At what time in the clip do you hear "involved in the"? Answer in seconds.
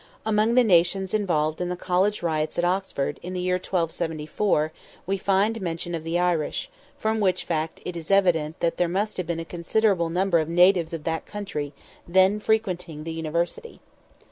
1.13-1.75